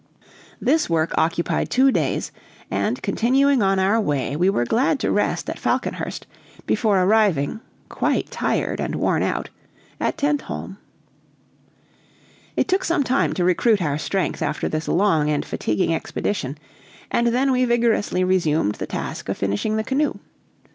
[0.59, 2.31] This work occupied two days,
[2.71, 6.25] and continuing on our way, we were glad to rest at Falconhurst
[6.65, 9.51] before arriving (quite tired and worn out)
[9.99, 10.77] at Tentholm.
[12.57, 16.57] It took some time to recruit our strength after this long and fatiguing expedition,
[17.11, 20.15] and then we vigorously resumed the task of finishing the canoe.